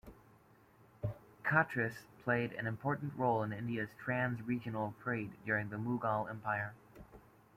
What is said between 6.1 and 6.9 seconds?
Empire.